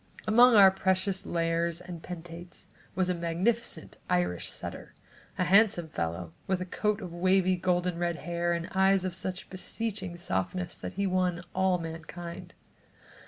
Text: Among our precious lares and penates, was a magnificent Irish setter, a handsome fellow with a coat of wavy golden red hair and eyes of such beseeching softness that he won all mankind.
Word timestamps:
Among 0.25 0.55
our 0.55 0.71
precious 0.71 1.27
lares 1.27 1.79
and 1.79 2.01
penates, 2.01 2.65
was 2.95 3.07
a 3.07 3.13
magnificent 3.13 3.97
Irish 4.09 4.49
setter, 4.51 4.95
a 5.37 5.43
handsome 5.43 5.89
fellow 5.89 6.33
with 6.47 6.59
a 6.59 6.65
coat 6.65 7.01
of 7.01 7.13
wavy 7.13 7.55
golden 7.55 7.99
red 7.99 8.15
hair 8.15 8.51
and 8.53 8.67
eyes 8.73 9.05
of 9.05 9.13
such 9.13 9.47
beseeching 9.51 10.17
softness 10.17 10.75
that 10.75 10.93
he 10.93 11.05
won 11.05 11.43
all 11.53 11.77
mankind. 11.77 12.55